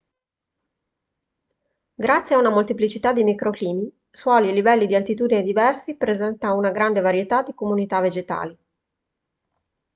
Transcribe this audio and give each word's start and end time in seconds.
grazie 1.93 2.33
a 2.33 2.39
una 2.39 2.49
molteplicità 2.49 3.13
di 3.13 3.21
microclimi 3.23 3.87
suoli 4.09 4.49
e 4.49 4.51
livelli 4.51 4.87
di 4.87 4.95
altitudine 4.95 5.43
diversi 5.43 5.95
presenta 5.95 6.53
una 6.53 6.71
grande 6.71 7.01
varietà 7.01 7.43
di 7.43 7.53
comunità 7.53 7.99
vegetali 7.99 8.57